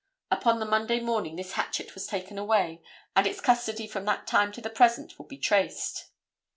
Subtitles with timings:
[0.31, 2.81] Upon the Monday morning this hatchet was taken away,
[3.15, 6.07] and its custody from that time to the present will be traced.